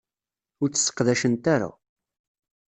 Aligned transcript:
Ur 0.61 0.67
tt-sseqdacent 0.69 1.45
ara. 1.55 1.69